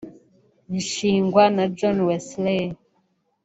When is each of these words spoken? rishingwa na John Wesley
rishingwa 0.71 1.43
na 1.55 1.63
John 1.77 1.97
Wesley 2.07 2.63